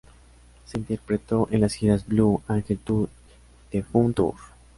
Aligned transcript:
Se 0.65 0.79
interpretó 0.79 1.47
en 1.51 1.61
las 1.61 1.75
giras 1.75 2.07
Blue 2.07 2.41
Angel 2.47 2.79
Tour 2.79 3.07
y 3.69 3.69
The 3.69 3.83
Fun 3.83 4.15
Tour. 4.15 4.33